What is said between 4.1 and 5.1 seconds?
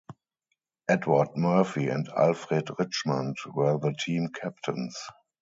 captains.